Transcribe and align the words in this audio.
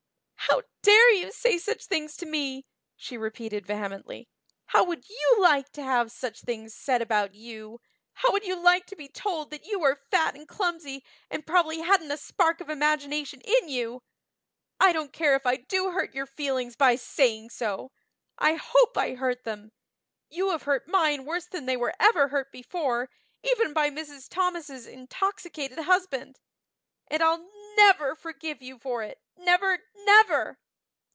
"How 0.51 0.63
dare 0.81 1.11
you 1.13 1.31
say 1.31 1.57
such 1.59 1.85
things 1.85 2.19
about 2.21 2.31
me?" 2.31 2.65
she 2.97 3.15
repeated 3.17 3.67
vehemently. 3.67 4.27
"How 4.65 4.83
would 4.83 5.07
you 5.07 5.35
like 5.37 5.69
to 5.73 5.83
have 5.83 6.11
such 6.11 6.41
things 6.41 6.73
said 6.75 7.01
about 7.03 7.35
you? 7.35 7.79
How 8.13 8.31
would 8.31 8.43
you 8.43 8.55
like 8.55 8.87
to 8.87 8.95
be 8.95 9.07
told 9.07 9.51
that 9.51 9.63
you 9.65 9.81
are 9.83 10.01
fat 10.09 10.35
and 10.35 10.47
clumsy 10.47 11.05
and 11.29 11.45
probably 11.45 11.81
hadn't 11.81 12.11
a 12.11 12.17
spark 12.17 12.59
of 12.59 12.69
imagination 12.69 13.41
in 13.41 13.69
you? 13.69 14.01
I 14.79 14.91
don't 14.91 15.13
care 15.13 15.35
if 15.35 15.45
I 15.45 15.57
do 15.57 15.91
hurt 15.91 16.15
your 16.15 16.25
feelings 16.25 16.75
by 16.75 16.95
saying 16.95 17.51
so! 17.51 17.91
I 18.39 18.55
hope 18.55 18.97
I 18.97 19.13
hurt 19.13 19.43
them. 19.43 19.71
You 20.29 20.49
have 20.49 20.63
hurt 20.63 20.87
mine 20.87 21.23
worse 21.25 21.45
than 21.45 21.67
they 21.67 21.77
were 21.77 21.93
ever 21.99 22.29
hurt 22.29 22.51
before 22.51 23.09
even 23.43 23.71
by 23.71 23.91
Mrs. 23.91 24.27
Thomas' 24.27 24.87
intoxicated 24.87 25.77
husband. 25.77 26.39
And 27.07 27.21
I'll 27.21 27.47
never 27.77 28.15
forgive 28.15 28.61
you 28.63 28.79
for 28.79 29.03
it, 29.03 29.21
never, 29.37 29.79
never!" 30.05 30.57